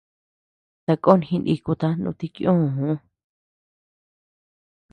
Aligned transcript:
Takon 0.85 1.19
jinikuta 1.27 1.87
nutiukuu. 2.01 2.89